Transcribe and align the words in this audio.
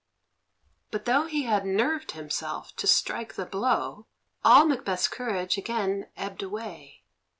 But 0.89 1.05
though 1.05 1.27
he 1.27 1.43
had 1.43 1.63
nerved 1.63 2.13
himself 2.13 2.75
to 2.77 2.87
strike 2.87 3.35
the 3.35 3.45
blow, 3.45 4.07
all 4.43 4.65
Macbeth's 4.65 5.07
courage 5.07 5.59
again 5.59 6.07
ebbed 6.17 6.41
away. 6.41 7.03